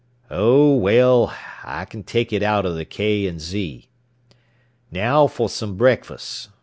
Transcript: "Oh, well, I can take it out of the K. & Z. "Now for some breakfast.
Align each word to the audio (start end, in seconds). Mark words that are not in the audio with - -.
"Oh, 0.31 0.73
well, 0.75 1.31
I 1.63 1.85
can 1.85 2.01
take 2.01 2.33
it 2.33 2.41
out 2.41 2.65
of 2.65 2.73
the 2.73 2.85
K. 2.85 3.31
& 3.37 3.37
Z. 3.37 3.87
"Now 4.89 5.27
for 5.27 5.47
some 5.47 5.77
breakfast. 5.77 6.49